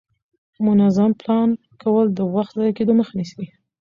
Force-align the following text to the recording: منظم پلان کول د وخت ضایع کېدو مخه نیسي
منظم 0.65 1.11
پلان 1.21 1.49
کول 1.81 2.07
د 2.13 2.19
وخت 2.35 2.53
ضایع 2.57 2.73
کېدو 2.77 2.93
مخه 2.99 3.13
نیسي 3.19 3.45